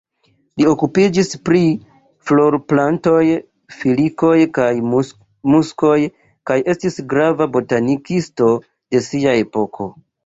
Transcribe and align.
Li 0.59 0.63
okupiĝis 0.69 1.27
pri 1.49 1.59
florplantoj, 2.29 3.19
filikoj 3.81 4.33
kaj 4.59 4.71
muskoj 4.87 5.99
kaj 6.53 6.59
estis 6.75 6.99
grava 7.13 7.49
botanikisto 7.59 8.49
de 8.65 9.05
sia 9.11 9.37
epoko. 9.45 9.89